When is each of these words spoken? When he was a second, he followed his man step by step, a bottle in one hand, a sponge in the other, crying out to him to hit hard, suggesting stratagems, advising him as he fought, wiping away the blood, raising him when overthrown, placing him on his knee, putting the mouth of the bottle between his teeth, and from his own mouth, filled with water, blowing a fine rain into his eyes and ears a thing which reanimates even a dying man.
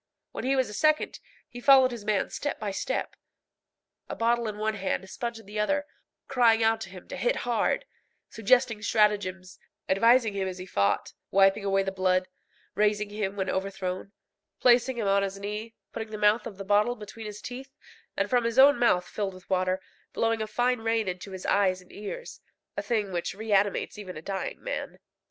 When 0.31 0.45
he 0.45 0.55
was 0.55 0.67
a 0.67 0.73
second, 0.73 1.19
he 1.47 1.61
followed 1.61 1.91
his 1.91 2.03
man 2.03 2.31
step 2.31 2.59
by 2.59 2.71
step, 2.71 3.15
a 4.09 4.15
bottle 4.15 4.47
in 4.47 4.57
one 4.57 4.73
hand, 4.73 5.03
a 5.03 5.07
sponge 5.07 5.37
in 5.37 5.45
the 5.45 5.59
other, 5.59 5.85
crying 6.27 6.63
out 6.63 6.81
to 6.81 6.89
him 6.89 7.07
to 7.09 7.15
hit 7.15 7.35
hard, 7.45 7.85
suggesting 8.27 8.81
stratagems, 8.81 9.59
advising 9.87 10.33
him 10.33 10.47
as 10.47 10.57
he 10.57 10.65
fought, 10.65 11.13
wiping 11.29 11.63
away 11.63 11.83
the 11.83 11.91
blood, 11.91 12.27
raising 12.73 13.11
him 13.11 13.35
when 13.35 13.47
overthrown, 13.47 14.11
placing 14.59 14.97
him 14.97 15.05
on 15.07 15.21
his 15.21 15.37
knee, 15.39 15.75
putting 15.93 16.09
the 16.09 16.17
mouth 16.17 16.47
of 16.47 16.57
the 16.57 16.65
bottle 16.65 16.95
between 16.95 17.27
his 17.27 17.39
teeth, 17.39 17.75
and 18.17 18.27
from 18.27 18.43
his 18.43 18.57
own 18.57 18.79
mouth, 18.79 19.05
filled 19.07 19.35
with 19.35 19.47
water, 19.51 19.79
blowing 20.13 20.41
a 20.41 20.47
fine 20.47 20.79
rain 20.79 21.07
into 21.07 21.29
his 21.29 21.45
eyes 21.45 21.79
and 21.79 21.91
ears 21.91 22.41
a 22.75 22.81
thing 22.81 23.11
which 23.11 23.35
reanimates 23.35 23.99
even 23.99 24.17
a 24.17 24.21
dying 24.23 24.63
man. 24.63 24.97